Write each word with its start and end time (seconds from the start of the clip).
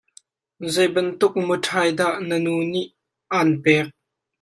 Zei 0.73 0.87
bantuk 0.93 1.33
muṭthai 1.47 1.89
dah 1.97 2.15
na 2.27 2.37
nu 2.43 2.53
nih 2.71 2.89
aan 3.37 3.49
pek? 3.63 3.87